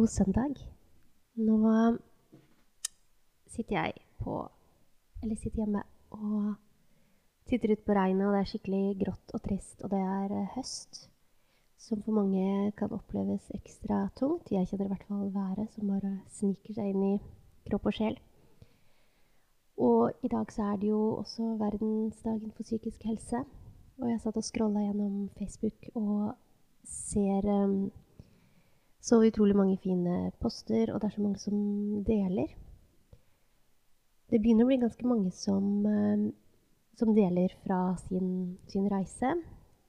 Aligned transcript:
God 0.00 0.08
søndag. 0.08 0.54
Nå 1.34 1.56
sitter 3.46 3.74
jeg 3.74 3.92
på 4.18 4.48
Eller 5.22 5.36
sitter 5.36 5.60
hjemme 5.60 5.82
og 6.10 6.54
titter 7.50 7.74
ut 7.74 7.84
på 7.84 7.92
regnet, 7.98 8.24
og 8.26 8.32
det 8.32 8.40
er 8.40 8.48
skikkelig 8.48 8.96
grått 9.02 9.34
og 9.36 9.44
trist, 9.44 9.76
og 9.84 9.92
det 9.92 10.00
er 10.00 10.32
eh, 10.38 10.48
høst. 10.56 11.02
Som 11.76 12.00
for 12.06 12.16
mange 12.16 12.72
kan 12.80 12.96
oppleves 12.96 13.52
ekstra 13.52 14.00
tungt. 14.16 14.48
Jeg 14.48 14.72
kjenner 14.72 14.88
i 14.88 14.94
hvert 14.94 15.06
fall 15.10 15.28
været 15.36 15.68
som 15.76 15.92
bare 15.92 16.16
sniker 16.32 16.80
seg 16.80 16.94
inn 16.94 17.06
i 17.10 17.14
kropp 17.68 17.92
og 17.92 18.00
sjel. 18.00 18.20
Og 19.76 20.16
i 20.24 20.32
dag 20.32 20.52
så 20.56 20.72
er 20.72 20.80
det 20.80 20.94
jo 20.94 21.02
også 21.20 21.58
verdensdagen 21.60 22.56
for 22.56 22.64
psykisk 22.64 23.04
helse. 23.04 23.44
Og 24.00 24.08
jeg 24.08 24.24
satt 24.24 24.40
og 24.40 24.48
scrolla 24.48 24.88
gjennom 24.88 25.26
Facebook 25.36 25.92
og 25.92 26.30
ser 26.88 27.44
um, 27.44 27.90
så 29.00 29.22
utrolig 29.24 29.56
mange 29.56 29.78
fine 29.80 30.30
poster, 30.40 30.92
og 30.92 31.00
det 31.00 31.08
er 31.08 31.14
så 31.14 31.22
mange 31.22 31.38
som 31.40 31.56
deler. 32.04 32.52
Det 34.30 34.38
begynner 34.38 34.66
å 34.66 34.70
bli 34.70 34.78
ganske 34.82 35.06
mange 35.08 35.32
som, 35.34 35.64
um, 35.86 36.26
som 37.00 37.14
deler 37.16 37.54
fra 37.64 37.96
sin, 38.04 38.58
sin 38.70 38.86
reise. 38.92 39.32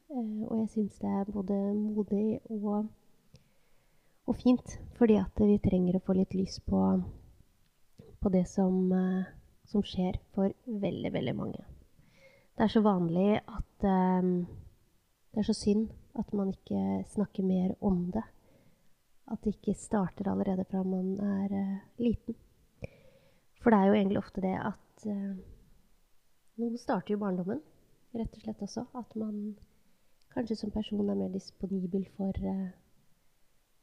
Uh, 0.09 0.47
og 0.47 0.63
jeg 0.63 0.71
syns 0.75 1.03
det 1.03 1.11
er 1.11 1.29
både 1.35 1.59
modig 1.75 2.39
og, 2.49 2.87
og, 4.25 4.33
fint, 4.39 4.79
fordi 4.97 5.19
at 5.21 5.43
vi 5.43 5.59
trenger 5.61 5.99
å 5.99 6.03
få 6.07 6.15
litt 6.17 6.33
lys 6.33 6.57
på, 6.65 6.81
på 8.23 8.33
det 8.33 8.47
som, 8.49 8.79
uh, 8.95 9.27
som 9.67 9.83
skjer 9.85 10.17
for 10.33 10.55
veldig, 10.65 11.13
veldig 11.13 11.35
mange. 11.37 11.67
Det 12.55 12.65
er 12.65 12.71
så 12.71 12.81
vanlig 12.85 13.39
at 13.39 13.67
det 13.81 15.39
er 15.39 15.45
så 15.47 15.53
synd 15.55 15.87
at 16.19 16.33
man 16.35 16.51
ikke 16.51 17.01
snakker 17.09 17.45
mer 17.47 17.71
om 17.79 18.03
det. 18.13 18.21
At 19.27 19.43
det 19.43 19.55
ikke 19.55 19.73
starter 19.77 20.31
allerede 20.31 20.65
fra 20.69 20.83
man 20.83 21.13
er 21.19 21.51
uh, 21.51 21.77
liten. 21.97 22.35
For 23.61 23.69
det 23.69 23.79
er 23.79 23.85
jo 23.85 23.93
egentlig 23.93 24.17
ofte 24.17 24.41
det 24.41 24.55
at 24.57 25.05
uh, 25.05 25.35
Noe 26.61 26.77
starter 26.77 27.15
jo 27.15 27.21
barndommen, 27.21 27.61
rett 28.13 28.33
og 28.35 28.43
slett 28.43 28.61
også. 28.61 28.83
At 28.97 29.15
man 29.15 29.55
kanskje 30.33 30.57
som 30.59 30.71
person 30.71 31.09
er 31.09 31.17
mer 31.17 31.31
disponibel 31.33 32.03
for, 32.17 32.35
uh, 32.43 32.69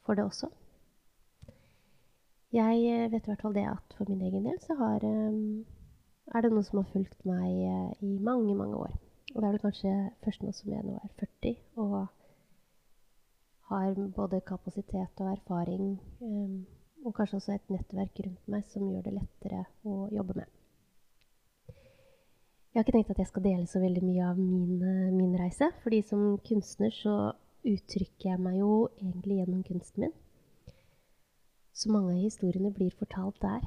for 0.06 0.14
det 0.14 0.24
også. 0.24 0.50
Jeg 2.52 2.84
eh, 2.88 3.10
vet 3.12 3.26
i 3.26 3.28
hvert 3.28 3.42
fall 3.44 3.56
det 3.56 3.66
at 3.68 3.96
for 3.96 4.08
min 4.08 4.22
egen 4.24 4.46
del 4.48 4.60
så 4.64 4.72
har, 4.78 5.02
um, 5.04 5.66
er 6.32 6.44
det 6.44 6.52
noe 6.52 6.64
som 6.64 6.78
har 6.80 6.92
fulgt 6.92 7.26
meg 7.28 7.50
i 8.00 8.14
mange, 8.24 8.54
mange 8.56 8.76
år. 8.76 8.94
Og 9.34 9.42
det 9.42 9.48
er 9.48 9.52
vel 9.52 9.64
kanskje 9.66 9.92
først 10.24 10.42
nå 10.42 10.52
som 10.56 10.72
jeg 10.72 10.84
nå 10.86 10.94
er 10.96 11.10
40 11.20 11.58
og 11.84 11.98
har 13.68 13.94
både 14.16 14.40
kapasitet 14.46 15.20
og 15.22 15.32
erfaring 15.32 15.98
um, 16.20 16.66
og 17.04 17.14
kanskje 17.14 17.38
også 17.38 17.54
et 17.54 17.72
nettverk 17.72 18.22
rundt 18.24 18.48
meg 18.50 18.64
som 18.72 18.88
gjør 18.90 19.04
det 19.06 19.14
lettere 19.16 19.64
å 19.86 20.06
jobbe 20.12 20.38
med. 20.40 20.48
Jeg 22.68 22.80
har 22.80 22.84
ikke 22.84 22.94
tenkt 22.98 23.12
at 23.14 23.20
jeg 23.22 23.30
skal 23.30 23.44
dele 23.44 23.66
så 23.66 23.80
veldig 23.82 24.02
mye 24.04 24.24
av 24.28 24.38
min, 24.38 24.82
eh, 24.82 25.12
min 25.14 25.36
reise, 25.40 25.70
fordi 25.82 26.02
som 26.06 26.38
kunstner 26.46 26.92
så 26.94 27.14
uttrykker 27.66 28.30
jeg 28.30 28.40
meg 28.40 28.58
jo 28.60 28.72
egentlig 29.00 29.38
gjennom 29.40 29.62
kunsten 29.66 30.04
min. 30.04 30.12
Så 31.74 31.90
mange 31.92 32.12
av 32.12 32.22
historiene 32.22 32.72
blir 32.74 32.94
fortalt 32.98 33.40
der. 33.42 33.64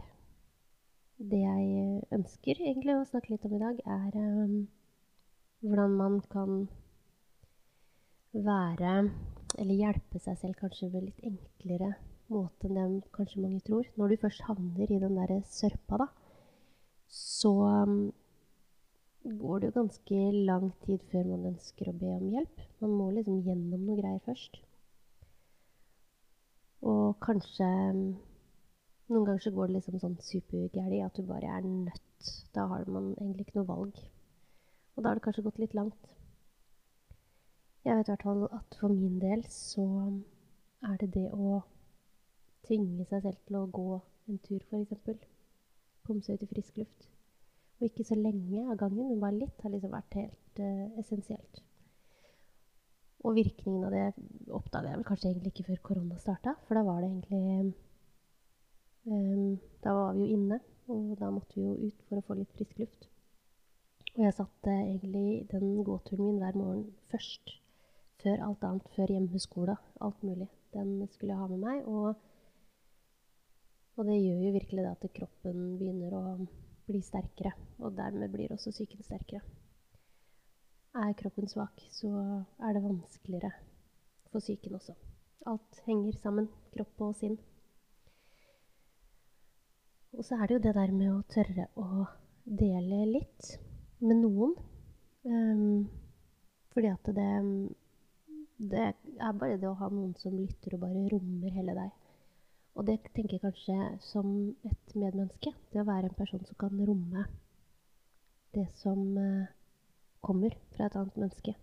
Det 1.18 1.42
jeg 1.42 2.04
ønsker 2.12 2.62
egentlig 2.62 2.96
å 2.98 3.08
snakke 3.10 3.34
litt 3.34 3.46
om 3.46 3.58
i 3.58 3.62
dag, 3.62 3.82
er 3.86 4.16
um, 4.18 4.56
hvordan 5.62 5.98
man 5.98 6.22
kan 6.32 6.56
være 8.34 9.12
Eller 9.60 9.76
hjelpe 9.76 10.20
seg 10.24 10.38
selv 10.40 10.60
kanskje 10.60 10.90
ved 10.94 11.10
litt 11.10 11.22
enklere 11.28 11.94
måte 12.32 12.70
enn 12.70 13.00
det 13.02 13.12
kanskje 13.16 13.44
mange 13.44 13.60
tror. 13.68 13.88
Når 14.00 14.14
du 14.14 14.22
først 14.24 14.46
havner 14.48 14.92
i 14.92 15.00
den 15.02 15.18
derre 15.20 15.42
sørpa, 15.52 16.00
da, 16.06 16.08
så 17.12 17.52
um, 17.84 17.96
går 19.44 19.60
det 19.60 19.70
jo 19.70 19.78
ganske 19.82 20.20
lang 20.48 20.72
tid 20.86 21.04
før 21.12 21.28
man 21.34 21.50
ønsker 21.52 21.92
å 21.92 21.98
be 22.00 22.16
om 22.16 22.28
hjelp. 22.32 22.66
Man 22.84 22.98
må 23.00 23.10
liksom 23.18 23.42
gjennom 23.46 23.84
noe 23.88 24.00
greier 24.00 24.24
først. 24.28 24.62
Og 26.88 27.18
kanskje 27.22 27.68
um, 27.94 28.04
Noen 29.12 29.26
ganger 29.28 29.44
så 29.44 29.52
går 29.52 29.68
det 29.68 29.74
liksom 29.76 29.98
sånn 30.00 30.14
supergæli 30.24 31.02
at 31.04 31.18
du 31.20 31.26
bare 31.28 31.50
er 31.58 31.66
nødt. 31.68 32.28
Da 32.56 32.64
har 32.72 32.86
man 32.88 33.10
egentlig 33.18 33.44
ikke 33.44 33.58
noe 33.58 33.68
valg. 33.68 33.98
Og 34.96 35.04
da 35.04 35.12
har 35.12 35.20
det 35.20 35.24
kanskje 35.26 35.44
gått 35.44 35.60
litt 35.60 35.76
langt. 35.76 36.14
Jeg 37.82 37.98
vet 37.98 38.10
i 38.10 38.12
hvert 38.12 38.24
fall 38.24 38.44
at 38.54 38.76
for 38.78 38.94
min 38.94 39.16
del 39.22 39.40
så 39.50 39.82
um, 39.82 40.18
er 40.86 40.98
det 41.02 41.08
det 41.16 41.28
å 41.34 41.62
tvinge 42.68 43.08
seg 43.10 43.24
selv 43.24 43.40
til 43.48 43.56
å 43.58 43.70
gå 43.74 43.86
en 44.30 44.38
tur, 44.46 44.62
f.eks. 44.68 45.24
Komme 46.06 46.22
seg 46.22 46.38
ut 46.38 46.44
i 46.46 46.50
frisk 46.52 46.78
luft. 46.78 47.08
Og 47.80 47.88
ikke 47.88 48.06
så 48.06 48.18
lenge 48.20 48.68
av 48.68 48.78
gangen, 48.78 49.08
men 49.10 49.24
bare 49.24 49.40
litt, 49.40 49.58
har 49.64 49.74
liksom 49.74 49.96
vært 49.96 50.18
helt 50.20 50.62
uh, 50.62 51.00
essensielt. 51.02 51.64
Og 53.26 53.34
virkningen 53.40 53.88
av 53.88 53.96
det 53.96 54.06
oppdaga 54.54 54.92
jeg 54.92 55.00
vel 55.00 55.08
kanskje 55.08 55.32
egentlig 55.32 55.54
ikke 55.56 55.70
før 55.72 55.82
korona 55.90 56.20
starta, 56.22 56.54
for 56.68 56.78
da 56.78 56.84
var 56.86 57.02
det 57.02 57.10
egentlig 57.10 57.74
um, 59.10 59.58
Da 59.82 59.96
var 59.98 60.14
vi 60.14 60.28
jo 60.28 60.38
inne, 60.38 60.62
og 60.94 61.18
da 61.18 61.32
måtte 61.34 61.58
vi 61.58 61.66
jo 61.66 61.90
ut 61.90 62.06
for 62.06 62.22
å 62.22 62.28
få 62.30 62.38
litt 62.38 62.54
frisk 62.60 62.78
luft. 62.84 63.10
Og 64.14 64.22
jeg 64.28 64.38
satte 64.38 64.70
uh, 64.70 64.86
egentlig 64.86 65.50
den 65.50 65.82
gåturen 65.82 66.28
min 66.28 66.40
hver 66.46 66.62
morgen 66.62 66.86
først. 67.10 67.58
Før 68.22 68.44
alt 68.48 68.64
annet. 68.68 68.92
Før 68.96 69.14
hjemmeskole. 69.16 69.78
Alt 70.02 70.24
mulig. 70.24 70.50
Den 70.74 71.08
skulle 71.12 71.34
jeg 71.34 71.42
ha 71.42 71.48
med 71.52 71.64
meg. 71.66 71.88
og 71.88 72.14
og 74.00 74.08
det 74.08 74.22
gjør 74.22 74.38
jo 74.46 74.52
virkelig 74.56 74.84
det 74.84 74.92
at 74.92 75.14
kroppen 75.14 75.58
begynner 75.78 76.14
å 76.16 76.22
bli 76.88 77.02
sterkere. 77.06 77.52
Og 77.84 77.94
dermed 77.98 78.32
blir 78.34 78.54
også 78.54 78.72
psyken 78.74 79.04
sterkere. 79.06 79.44
Er 80.98 81.14
kroppen 81.20 81.48
svak, 81.48 81.84
så 81.94 82.10
er 82.60 82.74
det 82.76 82.84
vanskeligere 82.84 83.52
for 84.32 84.44
psyken 84.44 84.76
også. 84.76 84.96
Alt 85.48 85.84
henger 85.86 86.18
sammen, 86.20 86.50
kropp 86.74 87.04
og 87.06 87.14
sinn. 87.20 87.38
Og 90.12 90.26
så 90.28 90.36
er 90.36 90.48
det 90.48 90.58
jo 90.58 90.64
det 90.66 90.74
der 90.76 90.92
med 90.92 91.14
å 91.14 91.22
tørre 91.32 91.70
å 91.80 92.08
dele 92.44 93.06
litt 93.14 93.54
med 94.04 94.20
noen. 94.24 94.58
Um, 95.24 95.88
fordi 96.74 96.92
at 96.92 97.14
det, 97.16 97.30
det 98.62 98.82
er 99.18 99.38
bare 99.42 99.58
det 99.58 99.70
å 99.70 99.78
ha 99.80 99.88
noen 99.90 100.14
som 100.22 100.36
lytter 100.38 100.76
og 100.78 100.84
bare 100.84 101.08
rommer 101.10 101.54
hele 101.56 101.74
deg. 101.78 101.94
Og 102.78 102.86
det 102.88 103.00
tenker 103.16 103.36
jeg 103.36 103.44
kanskje 103.44 103.78
som 104.06 104.28
et 104.68 104.94
medmenneske. 104.96 105.54
Det 105.74 105.82
å 105.82 105.88
være 105.88 106.12
en 106.12 106.20
person 106.20 106.44
som 106.46 106.60
kan 106.62 106.84
romme 106.88 107.26
det 108.54 108.68
som 108.76 109.00
uh, 109.18 109.48
kommer 110.22 110.56
fra 110.76 110.86
et 110.86 110.96
annet 111.00 111.18
menneske. 111.18 111.56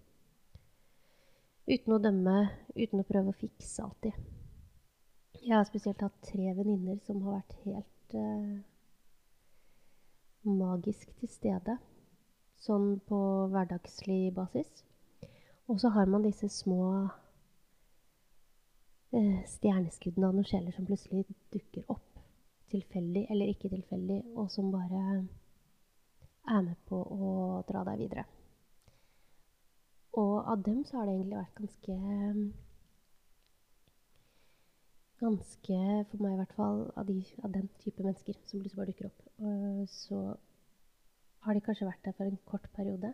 Uten 1.69 1.95
å 1.95 2.01
dømme, 2.01 2.37
uten 2.75 3.03
å 3.03 3.07
prøve 3.09 3.33
å 3.33 3.37
fikse 3.37 3.85
alltid. 3.85 4.17
Jeg 5.43 5.55
har 5.55 5.69
spesielt 5.69 6.01
hatt 6.03 6.17
tre 6.25 6.51
venninner 6.57 6.99
som 7.07 7.21
har 7.27 7.39
vært 7.39 7.57
helt 7.67 8.17
uh, 8.17 8.59
magisk 10.49 11.13
til 11.21 11.31
stede. 11.31 11.77
Sånn 12.59 12.97
på 13.07 13.21
hverdagslig 13.53 14.33
basis. 14.35 14.83
Og 15.69 15.81
så 15.81 15.89
har 15.89 16.07
man 16.09 16.25
disse 16.25 16.49
små 16.49 17.09
eh, 19.13 19.41
stjerneskuddene 19.53 20.31
av 20.31 20.37
noen 20.37 20.49
sjeler 20.49 20.73
som 20.73 20.87
plutselig 20.89 21.27
dukker 21.53 21.85
opp. 21.93 22.07
Tilfeldig 22.73 23.27
eller 23.33 23.53
ikke 23.53 23.69
tilfeldig, 23.73 24.23
og 24.37 24.49
som 24.53 24.73
bare 24.73 25.03
er 26.49 26.65
med 26.65 26.77
på 26.89 26.97
å 26.97 27.33
dra 27.69 27.85
deg 27.89 28.01
videre. 28.01 28.25
Og 30.17 30.35
av 30.41 30.65
dem 30.65 30.81
så 30.89 30.99
har 30.99 31.09
det 31.09 31.19
egentlig 31.19 31.43
vært 31.43 31.61
ganske 31.61 31.99
Ganske, 35.19 35.77
for 36.13 36.23
meg 36.23 36.37
i 36.37 36.39
hvert 36.39 36.53
fall, 36.55 36.85
av, 36.95 37.09
de, 37.09 37.17
av 37.43 37.51
den 37.51 37.65
type 37.83 38.05
mennesker 38.07 38.37
som 38.47 38.61
plutselig 38.61 38.79
bare 38.79 38.93
dukker 38.93 39.09
opp. 39.09 39.25
Uh, 39.43 39.81
så 39.91 40.21
har 41.43 41.57
de 41.59 41.63
kanskje 41.67 41.89
vært 41.89 42.05
der 42.07 42.15
for 42.15 42.31
en 42.31 42.39
kort 42.47 42.69
periode. 42.77 43.11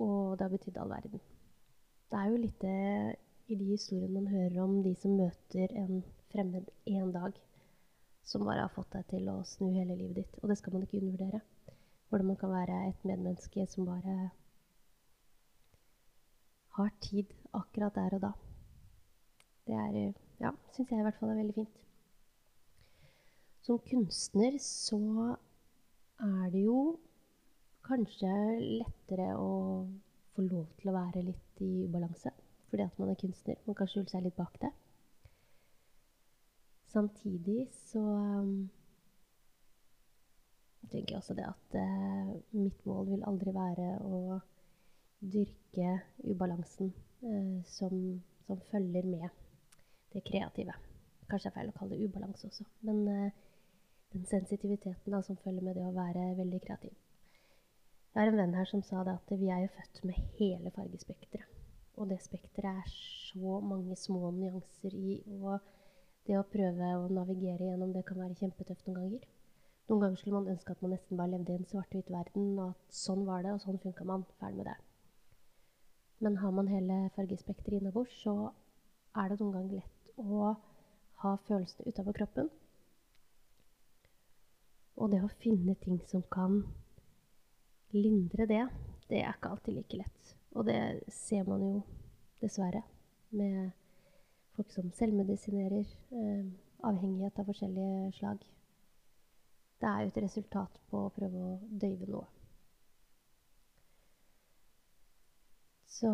Og 0.00 0.38
det 0.38 0.46
har 0.46 0.52
betydd 0.54 0.80
all 0.80 0.90
verden. 0.90 1.20
Det 2.10 2.18
er 2.18 2.30
jo 2.30 2.40
litt 2.40 2.64
i 3.50 3.56
de 3.58 3.68
historiene 3.72 4.16
man 4.16 4.32
hører 4.32 4.58
om 4.62 4.80
de 4.82 4.94
som 4.98 5.16
møter 5.18 5.72
en 5.76 6.02
fremmed 6.32 6.68
én 6.88 7.12
dag, 7.14 7.36
som 8.24 8.44
bare 8.46 8.64
har 8.64 8.74
fått 8.74 8.92
deg 8.94 9.08
til 9.10 9.28
å 9.32 9.40
snu 9.46 9.70
hele 9.74 9.96
livet 9.98 10.22
ditt. 10.22 10.38
Og 10.40 10.50
det 10.50 10.58
skal 10.58 10.76
man 10.76 10.86
ikke 10.86 11.00
undervurdere. 11.00 11.40
Hvordan 12.08 12.30
man 12.30 12.38
kan 12.38 12.52
være 12.54 12.78
et 12.88 13.04
medmenneske 13.06 13.66
som 13.70 13.86
bare 13.86 14.30
har 16.78 16.90
tid 17.02 17.34
akkurat 17.52 17.94
der 17.94 18.16
og 18.16 18.24
da. 18.24 18.32
Det 19.66 19.76
er, 19.76 20.12
ja, 20.40 20.50
syns 20.74 20.90
jeg 20.90 21.02
i 21.02 21.06
hvert 21.06 21.18
fall 21.20 21.32
er 21.34 21.40
veldig 21.42 21.58
fint. 21.60 21.78
Som 23.66 23.78
kunstner 23.90 24.56
så 24.64 25.00
er 26.24 26.50
det 26.54 26.64
jo 26.64 26.80
kanskje 27.90 28.30
lettere 28.80 29.32
å 29.36 29.50
få 30.36 30.46
lov 30.46 30.70
til 30.78 30.92
å 30.92 30.96
være 30.96 31.26
litt 31.26 31.64
i 31.66 31.72
ubalanse 31.88 32.32
fordi 32.70 32.84
at 32.86 32.98
man 33.02 33.10
er 33.10 33.18
kunstner. 33.18 33.56
Man 33.66 33.74
kan 33.74 33.88
skjule 33.90 34.06
seg 34.06 34.22
litt 34.22 34.36
bak 34.38 34.54
det. 34.62 34.70
samtidig 36.90 37.68
så 37.70 37.98
um, 37.98 38.70
tenker 40.90 41.14
jeg 41.14 41.20
også 41.20 41.34
det 41.34 41.46
at 41.46 41.76
uh, 41.78 42.32
mitt 42.50 42.86
mål 42.86 43.10
vil 43.12 43.26
aldri 43.26 43.54
være 43.54 43.90
å 44.02 44.38
dyrke 45.20 45.92
ubalansen 46.24 46.90
uh, 47.22 47.60
som, 47.66 47.94
som, 48.46 48.62
følger 48.72 49.06
med 49.06 49.28
det 50.14 50.24
kreative. 50.26 50.74
Kanskje 51.30 51.46
det 51.46 51.52
er 51.52 51.58
feil 51.60 51.70
å 51.70 51.78
kalle 51.78 51.98
det 51.98 52.10
ubalanse 52.10 52.50
også, 52.50 52.66
men 52.86 53.04
uh, 53.06 53.30
den 54.10 54.26
sensitiviteten 54.26 55.14
da, 55.14 55.22
som 55.22 55.38
følger 55.44 55.62
med 55.62 55.78
det 55.78 55.86
å 55.86 55.94
være 55.94 56.32
veldig 56.42 56.62
kreativ. 56.66 56.96
Jeg 58.10 58.24
har 58.24 58.32
en 58.32 58.38
venn 58.40 58.54
her 58.58 58.66
som 58.66 58.80
sa 58.82 59.04
det 59.06 59.12
at 59.14 59.32
vi 59.38 59.48
er 59.54 59.60
jo 59.62 59.74
født 59.76 60.00
med 60.08 60.16
hele 60.38 60.70
fargespekteret. 60.74 61.46
Og 62.00 62.08
det 62.10 62.16
spekteret 62.24 62.80
er 62.80 62.88
så 62.90 63.60
mange 63.60 63.96
små 63.96 64.30
nyanser 64.34 64.96
i. 64.96 65.20
Og 65.38 65.60
det 66.26 66.38
å 66.38 66.46
prøve 66.54 66.88
å 66.96 67.04
navigere 67.12 67.68
gjennom 67.68 67.92
det 67.94 68.02
kan 68.08 68.18
være 68.18 68.38
kjempetøft 68.40 68.88
noen 68.88 68.98
ganger. 68.98 69.28
Noen 69.90 70.02
ganger 70.04 70.18
skulle 70.18 70.40
man 70.40 70.50
ønske 70.54 70.74
at 70.74 70.82
man 70.82 70.94
nesten 70.94 71.20
bare 71.20 71.34
levde 71.36 71.54
i 71.54 71.60
en 71.60 71.70
svart-hvit 71.70 72.10
verden, 72.10 72.50
og 72.58 72.72
at 72.72 72.98
sånn 72.98 73.22
var 73.28 73.46
det, 73.46 73.54
og 73.54 73.62
sånn 73.62 73.78
funka 73.84 74.06
man. 74.10 74.26
Ferdig 74.42 74.58
med 74.58 74.70
det. 74.72 74.76
Men 76.20 76.40
har 76.42 76.56
man 76.58 76.70
hele 76.70 76.98
fargespekteret 77.14 77.78
innabords, 77.78 78.18
så 78.24 78.34
er 79.14 79.30
det 79.30 79.38
noen 79.40 79.54
ganger 79.54 79.80
lett 79.80 80.12
å 80.18 80.52
ha 81.22 81.36
følelsene 81.46 81.94
utafor 81.94 82.18
kroppen. 82.18 82.50
Og 84.98 85.14
det 85.14 85.22
å 85.24 85.34
finne 85.42 85.78
ting 85.84 86.02
som 86.10 86.26
kan 86.32 86.62
lindre 87.96 88.46
det, 88.46 88.62
det 89.10 89.22
er 89.22 89.34
ikke 89.34 89.52
alltid 89.54 89.76
like 89.76 90.00
lett. 90.00 90.32
Og 90.54 90.66
det 90.66 90.80
ser 91.14 91.46
man 91.48 91.62
jo 91.62 91.74
dessverre 92.42 92.82
med 93.30 93.70
folk 94.56 94.72
som 94.74 94.90
selvmedisinerer, 94.92 95.86
eh, 96.12 96.50
avhengighet 96.84 97.38
av 97.38 97.46
forskjellige 97.50 98.12
slag. 98.18 98.44
Det 99.80 99.88
er 99.88 100.00
jo 100.00 100.12
et 100.12 100.22
resultat 100.24 100.80
på 100.90 101.06
å 101.06 101.12
prøve 101.16 101.44
å 101.52 101.58
døyve 101.82 102.06
noe. 102.10 102.26
Så 105.86 106.10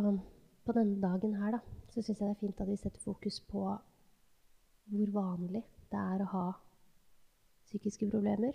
på 0.64 0.72
denne 0.72 1.00
dagen 1.00 1.34
her, 1.34 1.56
da, 1.56 1.60
så 1.90 2.02
syns 2.02 2.20
jeg 2.20 2.28
det 2.28 2.36
er 2.36 2.40
fint 2.40 2.60
at 2.60 2.68
vi 2.68 2.76
setter 2.76 3.00
fokus 3.00 3.40
på 3.40 3.64
hvor 4.86 5.10
vanlig 5.14 5.62
det 5.90 5.98
er 5.98 6.22
å 6.22 6.30
ha 6.32 6.46
psykiske 7.66 8.08
problemer. 8.10 8.54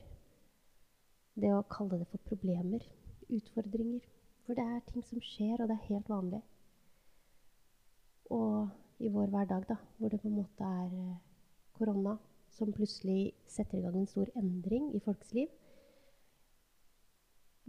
Det 1.36 1.52
å 1.56 1.64
kalle 1.72 2.00
det 2.02 2.08
for 2.12 2.24
problemer, 2.28 2.84
utfordringer. 3.38 4.06
For 4.46 4.58
det 4.58 4.66
er 4.66 4.84
ting 4.88 5.06
som 5.06 5.22
skjer, 5.24 5.62
og 5.62 5.70
det 5.70 5.78
er 5.78 5.88
helt 5.90 6.10
vanlig. 6.10 6.42
Og 8.32 8.70
i 9.00 9.10
vår 9.12 9.32
hverdag, 9.34 9.66
da, 9.70 9.78
hvor 9.98 10.10
det 10.10 10.22
på 10.22 10.30
en 10.30 10.40
måte 10.40 10.68
er 10.68 10.92
eh, 10.92 11.18
korona 11.78 12.18
som 12.52 12.74
plutselig 12.76 13.34
setter 13.48 13.80
i 13.80 13.82
gang 13.82 13.98
en 13.98 14.10
stor 14.10 14.30
endring 14.36 14.92
i 14.96 15.00
folks 15.00 15.32
liv 15.34 15.48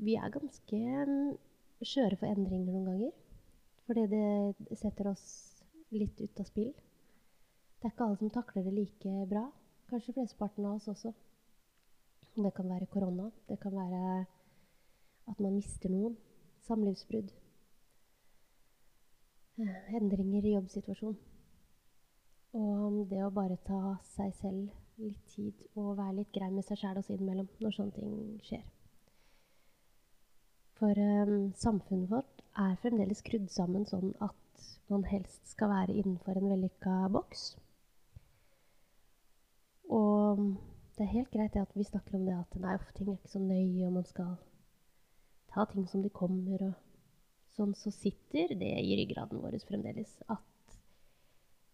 Vi 0.03 0.17
er 0.19 0.35
ganske 0.35 0.81
mm, 1.09 1.37
skjøre 1.87 2.19
for 2.19 2.27
endringer 2.27 2.73
noen 2.73 2.89
ganger. 2.89 3.13
Fordi 3.87 4.07
det 4.11 4.79
setter 4.79 5.11
oss 5.11 5.25
litt 5.93 6.21
ut 6.21 6.41
av 6.41 6.47
spill. 6.49 6.71
Det 7.79 7.89
er 7.89 7.93
ikke 7.93 8.07
alle 8.07 8.19
som 8.21 8.31
takler 8.33 8.67
det 8.67 8.75
like 8.77 9.27
bra. 9.31 9.45
Kanskje 9.91 10.15
flesteparten 10.17 10.67
av 10.67 10.79
oss 10.79 10.89
også. 10.89 11.13
Det 12.37 12.53
kan 12.57 12.71
være 12.71 12.89
korona. 12.93 13.29
Det 13.49 13.59
kan 13.61 13.75
være 13.77 14.25
at 15.31 15.41
man 15.41 15.57
mister 15.59 15.93
noen. 15.93 16.17
Samlivsbrudd. 16.63 17.33
Eh, 19.59 19.95
endringer 19.99 20.45
i 20.47 20.55
jobbsituasjonen. 20.55 21.19
Og 22.53 23.07
det 23.11 23.23
å 23.25 23.33
bare 23.33 23.57
ta 23.67 23.97
seg 24.13 24.35
selv 24.37 25.01
litt 25.01 25.25
tid 25.33 25.57
og 25.73 25.97
være 25.97 26.19
litt 26.21 26.33
grei 26.35 26.51
med 26.53 26.67
seg 26.67 26.83
sjæl 26.83 27.01
også 27.01 27.15
innimellom 27.15 27.49
når 27.63 27.75
sånne 27.77 27.97
ting 27.97 28.15
skjer. 28.45 28.63
For 30.77 30.99
um, 30.99 31.53
samfunnet 31.57 32.11
vårt 32.11 32.45
er 32.59 32.79
fremdeles 32.83 33.23
skrudd 33.23 33.49
sammen 33.55 33.87
sånn 33.89 34.13
at 34.25 34.69
man 34.93 35.07
helst 35.09 35.47
skal 35.49 35.73
være 35.73 35.97
innenfor 35.97 36.39
en 36.39 36.51
vellykka 36.53 36.97
boks. 37.15 37.45
Og 39.93 40.43
det 40.97 41.07
er 41.07 41.15
helt 41.17 41.33
greit 41.33 41.57
at 41.57 41.77
vi 41.77 41.87
snakker 41.89 42.19
om 42.19 42.27
det 42.27 42.37
at 42.37 42.59
nei, 42.61 42.77
ting 42.97 43.09
er 43.09 43.17
ikke 43.17 43.33
så 43.33 43.41
nøye, 43.43 43.87
og 43.89 43.97
man 43.97 44.09
skal 44.09 44.35
ta 45.53 45.67
ting 45.71 45.87
som 45.89 46.03
de 46.03 46.11
kommer. 46.11 46.63
og 46.71 46.75
sånn 47.57 47.75
så 47.77 47.93
sitter 47.93 48.55
det 48.57 48.73
i 48.81 48.97
ryggraden 48.97 49.43
vår 49.43 49.59
fremdeles 49.69 50.15
at 50.33 50.79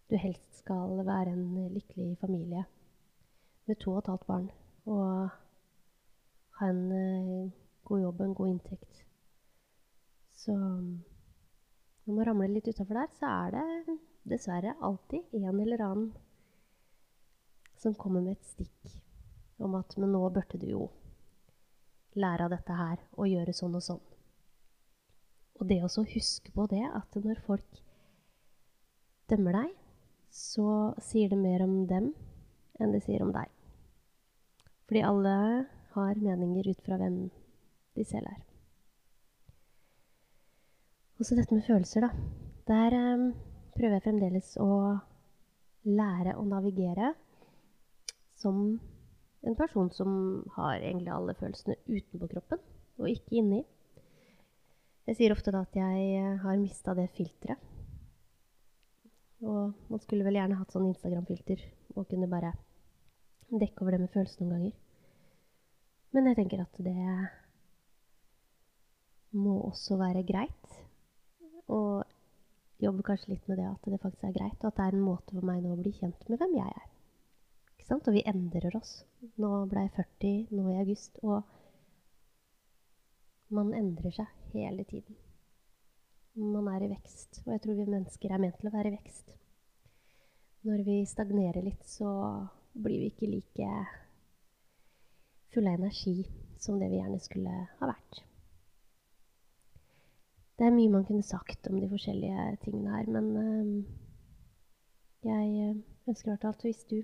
du 0.09 0.17
helst 0.19 0.59
skal 0.63 0.97
være 1.07 1.31
en 1.31 1.69
lykkelig 1.71 2.17
familie 2.19 2.65
med 3.69 3.79
to 3.79 3.93
og 3.93 4.01
et 4.01 4.09
halvt 4.11 4.25
barn 4.27 4.49
og 4.89 5.29
ha 6.59 6.69
en 6.73 6.81
uh, 6.91 7.51
god 7.87 8.01
jobb 8.01 8.19
og 8.21 8.25
en 8.25 8.35
god 8.35 8.49
inntekt. 8.49 9.03
Så 10.35 10.55
når 10.55 12.15
man 12.15 12.27
ramler 12.27 12.55
litt 12.55 12.67
utafor 12.67 12.97
der, 12.97 13.11
så 13.19 13.29
er 13.29 13.55
det 13.55 13.99
dessverre 14.29 14.75
alltid 14.83 15.35
en 15.37 15.59
eller 15.61 15.83
annen 15.85 16.09
som 17.79 17.95
kommer 17.95 18.23
med 18.25 18.35
et 18.35 18.49
stikk 18.49 18.97
om 19.59 19.75
at 19.75 19.95
Men 19.97 20.11
nå 20.15 20.21
burde 20.31 20.57
du 20.59 20.67
jo 20.67 20.87
lære 22.19 22.47
av 22.47 22.53
dette 22.53 22.75
her 22.75 23.03
og 23.17 23.29
gjøre 23.29 23.55
sånn 23.55 23.77
og 23.79 23.85
sånn. 23.85 24.01
Og 25.59 25.67
det 25.67 25.81
å 25.83 25.89
huske 26.13 26.53
på 26.55 26.65
det 26.71 26.85
at 26.87 27.19
når 27.19 27.41
folk 27.45 27.81
dømmer 29.29 29.59
deg, 29.59 29.73
så 30.31 30.93
sier 31.03 31.31
det 31.31 31.39
mer 31.39 31.63
om 31.65 31.81
dem 31.89 32.11
enn 32.79 32.93
det 32.93 33.01
sier 33.03 33.23
om 33.25 33.33
deg. 33.35 33.49
Fordi 34.87 35.03
alle 35.05 35.35
har 35.93 36.21
meninger 36.21 36.69
ut 36.71 36.85
fra 36.85 36.97
hvem 37.01 37.25
de 37.97 38.05
selv 38.07 38.29
er. 38.29 38.39
Også 41.19 41.35
dette 41.35 41.53
med 41.53 41.65
følelser, 41.67 42.07
da. 42.07 42.13
Der 42.69 42.95
um, 42.95 43.25
prøver 43.75 43.97
jeg 43.97 44.05
fremdeles 44.05 44.53
å 44.61 44.69
lære 45.89 46.37
å 46.39 46.45
navigere 46.47 47.11
som 48.39 48.79
en 49.47 49.55
person 49.55 49.89
som 49.95 50.09
har 50.55 50.79
egentlig 50.81 51.11
alle 51.13 51.35
følelsene 51.39 51.77
utenpå 51.87 52.27
kroppen, 52.33 52.63
og 52.99 53.09
ikke 53.09 53.39
inni. 53.39 53.63
Jeg 55.07 55.17
sier 55.17 55.33
ofte 55.33 55.53
da 55.55 55.63
at 55.65 55.75
jeg 55.77 56.09
eh, 56.19 56.39
har 56.43 56.59
mista 56.59 56.93
det 56.97 57.07
filteret. 57.15 57.61
Og 59.39 59.71
man 59.87 60.01
skulle 60.03 60.25
vel 60.27 60.35
gjerne 60.35 60.57
hatt 60.59 60.73
sånn 60.75 60.89
Instagram-filter 60.89 61.61
og 61.95 62.09
kunne 62.09 62.27
bare 62.27 62.51
dekke 63.49 63.85
over 63.85 63.95
det 63.95 64.01
med 64.03 64.11
følelser 64.11 64.43
noen 64.43 64.57
ganger. 64.57 64.75
Men 66.11 66.27
jeg 66.27 66.39
tenker 66.41 66.63
at 66.65 66.81
det 66.83 66.97
må 69.39 69.55
også 69.69 69.97
være 70.01 70.25
greit. 70.27 70.77
Og 71.71 72.03
jobbe 72.83 73.05
kanskje 73.07 73.33
litt 73.33 73.49
med 73.49 73.61
det 73.61 73.67
at 73.69 73.89
det 73.91 74.01
faktisk 74.03 74.27
er 74.27 74.35
greit, 74.35 74.59
og 74.61 74.71
at 74.71 74.77
det 74.79 74.87
er 74.87 74.97
en 74.97 75.07
måte 75.07 75.35
for 75.35 75.45
meg 75.45 75.63
nå 75.63 75.73
å 75.75 75.79
bli 75.79 75.95
kjent 75.95 76.29
med 76.29 76.41
hvem 76.41 76.57
jeg 76.59 76.75
er. 76.75 76.87
Sant? 77.89 78.05
Og 78.05 78.13
vi 78.13 78.21
endrer 78.29 78.75
oss. 78.77 78.99
Nå 79.41 79.49
ble 79.71 79.87
jeg 79.87 79.95
40 79.97 80.53
nå 80.53 80.67
i 80.69 80.77
august, 80.83 81.17
og 81.25 81.41
man 83.49 83.73
endrer 83.73 84.13
seg 84.13 84.53
hele 84.53 84.85
tiden. 84.85 85.17
Man 86.37 86.69
er 86.69 86.85
i 86.85 86.91
vekst, 86.91 87.41
og 87.47 87.55
jeg 87.55 87.63
tror 87.63 87.79
vi 87.79 87.89
mennesker 87.89 88.31
er 88.31 88.43
ment 88.43 88.59
til 88.61 88.69
å 88.69 88.75
være 88.75 88.91
i 88.91 88.95
vekst. 88.99 89.33
Når 90.69 90.85
vi 90.85 90.99
stagnerer 91.09 91.65
litt, 91.65 91.81
så 91.87 92.11
blir 92.77 93.01
vi 93.01 93.09
ikke 93.09 93.31
like 93.31 93.69
fulle 95.49 95.73
av 95.73 95.81
energi 95.81 96.27
som 96.61 96.77
det 96.77 96.91
vi 96.91 96.99
gjerne 96.99 97.19
skulle 97.23 97.53
ha 97.79 97.89
vært. 97.89 98.21
Det 100.59 100.67
er 100.67 100.75
mye 100.75 100.91
man 100.93 101.07
kunne 101.07 101.25
sagt 101.25 101.67
om 101.71 101.79
de 101.79 101.89
forskjellige 101.89 102.51
tingene 102.61 102.93
her, 102.93 103.09
men 103.09 103.29
øh, 103.39 103.69
jeg 105.25 105.77
ønsker 106.05 106.27
i 106.27 106.31
hvert 106.35 106.45
fall 106.45 106.53
at 106.53 106.67
hvis 106.67 106.83
du 106.91 106.99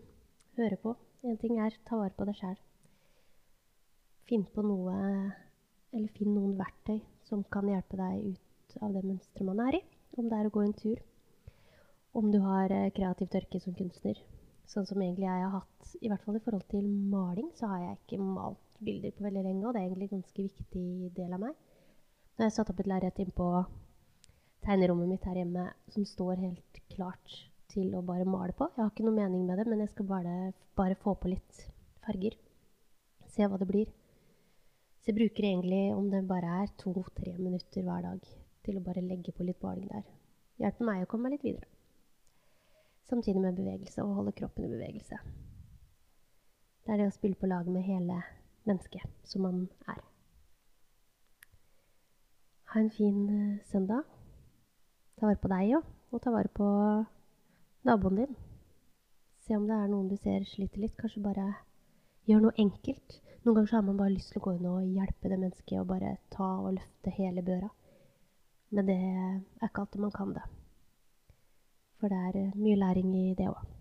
hører 0.57 0.79
på 0.79 0.95
En 1.25 1.37
ting 1.41 1.57
er 1.59 1.73
ta 1.87 1.97
vare 1.97 2.13
på 2.13 2.25
deg 2.27 2.37
sjæl. 2.37 2.57
Finn 4.29 4.43
på 4.53 4.61
noe, 4.61 4.93
eller 5.89 6.11
finn 6.13 6.35
noen 6.35 6.51
verktøy 6.59 6.99
som 7.25 7.41
kan 7.55 7.65
hjelpe 7.71 7.97
deg 7.97 8.35
ut 8.35 8.75
av 8.85 8.93
det 8.93 9.01
mønsteret 9.07 9.47
man 9.47 9.63
er 9.63 9.79
i. 9.79 9.81
Om 10.21 10.29
det 10.29 10.37
er 10.37 10.49
å 10.49 10.53
gå 10.53 10.61
en 10.61 10.75
tur, 10.77 11.01
om 12.13 12.29
du 12.31 12.37
har 12.43 12.71
eh, 12.71 12.91
kreativ 12.93 13.31
tørke 13.33 13.61
som 13.63 13.73
kunstner. 13.79 14.21
Sånn 14.69 14.85
som 14.85 15.01
egentlig 15.01 15.25
jeg 15.25 15.47
har 15.47 15.55
hatt, 15.57 15.95
i 15.97 16.11
hvert 16.11 16.23
fall 16.27 16.37
i 16.37 16.43
forhold 16.45 16.67
til 16.69 16.85
maling, 17.15 17.49
så 17.57 17.71
har 17.73 17.81
jeg 17.81 17.97
ikke 17.97 18.21
malt 18.21 18.79
bilder 18.85 19.17
på 19.17 19.25
veldig 19.25 19.43
lenge, 19.47 19.65
og 19.65 19.73
det 19.73 19.81
er 19.81 19.89
egentlig 19.89 20.11
en 20.11 20.19
ganske 20.19 20.45
viktig 20.45 21.11
del 21.17 21.35
av 21.39 21.41
meg. 21.47 21.57
Nå 22.35 22.45
har 22.45 22.51
jeg 22.51 22.57
satt 22.59 22.69
opp 22.69 22.85
et 22.85 22.91
lerret 22.93 23.25
innpå 23.25 23.49
tegnerommet 24.65 25.09
mitt 25.09 25.25
her 25.25 25.41
hjemme 25.41 25.67
som 25.89 26.05
står 26.05 26.45
helt 26.45 26.81
klart 26.93 27.35
til 27.71 27.93
å 27.97 28.03
bare 28.05 28.27
male 28.27 28.55
på. 28.57 28.67
Jeg 28.75 28.83
har 28.83 28.91
ikke 28.91 29.05
noe 29.07 29.17
mening 29.17 29.45
med 29.47 29.59
det, 29.59 29.67
men 29.69 29.81
jeg 29.83 29.91
skal 29.93 30.07
bare, 30.09 30.35
bare 30.77 30.97
få 31.01 31.15
på 31.19 31.31
litt 31.31 31.61
farger. 32.05 32.37
Se 33.35 33.47
hva 33.47 33.59
det 33.61 33.69
blir. 33.69 33.91
Så 35.01 35.11
jeg 35.11 35.19
bruker 35.19 35.45
egentlig, 35.45 35.83
om 35.93 36.09
det 36.09 36.23
bare 36.27 36.61
er 36.63 36.71
to-tre 36.81 37.35
minutter 37.37 37.85
hver 37.85 38.05
dag, 38.07 38.29
til 38.65 38.79
å 38.79 38.85
bare 38.85 39.05
legge 39.05 39.33
på 39.35 39.45
litt 39.45 39.61
maling 39.61 39.89
der. 39.91 40.05
Hjelper 40.61 40.87
meg 40.87 41.03
å 41.03 41.09
komme 41.11 41.27
meg 41.27 41.35
litt 41.35 41.45
videre. 41.45 41.69
Samtidig 43.05 43.41
med 43.43 43.57
bevegelse 43.59 44.01
og 44.01 44.15
holde 44.17 44.33
kroppen 44.33 44.65
i 44.65 44.71
bevegelse. 44.71 45.19
Det 46.85 46.93
er 46.93 47.01
det 47.01 47.09
å 47.09 47.13
spille 47.13 47.37
på 47.37 47.49
lag 47.49 47.67
med 47.69 47.85
hele 47.85 48.17
mennesket 48.65 49.05
som 49.29 49.45
man 49.45 49.67
er. 49.89 50.01
Ha 52.73 52.81
en 52.81 52.89
fin 52.93 53.19
uh, 53.29 53.59
søndag. 53.69 54.07
Ta 55.19 55.29
vare 55.29 55.41
på 55.41 55.51
deg 55.53 55.75
òg, 55.77 55.91
og 56.11 56.23
ta 56.23 56.33
vare 56.33 56.51
på 56.51 56.65
naboen 57.85 58.15
din. 58.15 58.35
Se 59.45 59.55
om 59.55 59.67
det 59.69 59.75
er 59.77 59.89
noen 59.91 60.09
du 60.09 60.17
ser 60.17 60.45
sliter 60.49 60.81
litt. 60.81 60.95
Kanskje 60.97 61.21
bare 61.21 61.45
gjør 62.25 62.47
noe 62.47 62.57
enkelt. 62.61 63.19
Noen 63.43 63.59
ganger 63.59 63.69
så 63.69 63.77
har 63.77 63.85
man 63.85 63.99
bare 63.99 64.15
lyst 64.15 64.31
til 64.33 64.41
å 64.41 64.45
gå 64.47 64.55
inn 64.55 64.65
og 64.71 64.87
hjelpe 64.89 65.29
det 65.29 65.37
mennesket 65.37 65.77
og 65.77 65.91
bare 65.91 66.15
ta 66.33 66.47
og 66.63 66.73
løfte 66.79 67.13
hele 67.13 67.45
børa. 67.45 67.69
Men 68.73 68.89
det 68.89 68.97
er 68.97 69.69
ikke 69.69 69.85
alltid 69.85 70.01
man 70.01 70.15
kan 70.15 70.33
det. 70.33 70.45
For 72.01 72.09
det 72.09 72.23
er 72.29 72.41
uh, 72.41 72.57
mye 72.57 72.79
læring 72.81 73.13
i 73.21 73.27
det 73.37 73.51
òg. 73.51 73.74